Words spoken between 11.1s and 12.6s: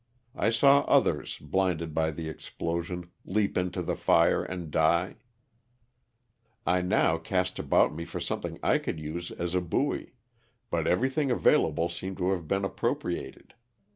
available seemed to have